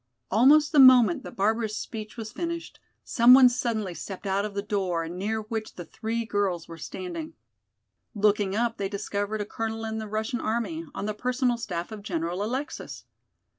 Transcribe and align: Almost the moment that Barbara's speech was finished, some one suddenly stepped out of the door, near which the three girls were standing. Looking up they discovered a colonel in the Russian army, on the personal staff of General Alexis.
Almost 0.31 0.71
the 0.71 0.79
moment 0.79 1.21
that 1.21 1.35
Barbara's 1.35 1.75
speech 1.77 2.17
was 2.17 2.31
finished, 2.31 2.79
some 3.03 3.35
one 3.35 3.49
suddenly 3.49 3.93
stepped 3.93 4.25
out 4.25 4.45
of 4.45 4.55
the 4.55 4.63
door, 4.63 5.07
near 5.07 5.41
which 5.41 5.75
the 5.75 5.85
three 5.85 6.25
girls 6.25 6.67
were 6.67 6.79
standing. 6.79 7.35
Looking 8.15 8.55
up 8.55 8.77
they 8.77 8.89
discovered 8.89 9.41
a 9.41 9.45
colonel 9.45 9.85
in 9.85 9.99
the 9.99 10.07
Russian 10.07 10.41
army, 10.41 10.87
on 10.95 11.05
the 11.05 11.13
personal 11.13 11.55
staff 11.59 11.91
of 11.91 12.01
General 12.01 12.41
Alexis. 12.41 13.05